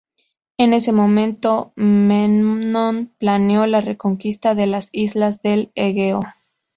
[0.57, 6.23] En ese momento, Memnón planeó la reconquista de las islas del Egeo.